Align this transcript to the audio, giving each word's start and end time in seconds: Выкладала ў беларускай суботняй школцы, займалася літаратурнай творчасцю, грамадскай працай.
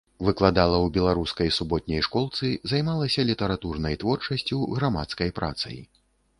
Выкладала 0.27 0.77
ў 0.77 0.87
беларускай 0.95 1.51
суботняй 1.57 2.01
школцы, 2.09 2.51
займалася 2.73 3.27
літаратурнай 3.33 4.01
творчасцю, 4.05 4.57
грамадскай 4.75 5.29
працай. 5.41 5.83